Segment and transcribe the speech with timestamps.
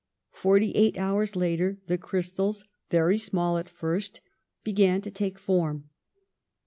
[0.33, 4.19] Forty eight hours later the crystals, very small at first,
[4.63, 5.91] began to take form.